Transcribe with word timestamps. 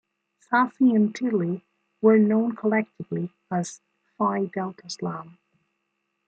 Sassi 0.39 0.95
and 0.95 1.13
Tilly 1.13 1.63
were 2.01 2.17
known 2.17 2.55
collectively 2.55 3.29
as 3.51 3.81
Phi 4.17 4.45
Delta 4.47 4.89
Slam. 4.89 5.37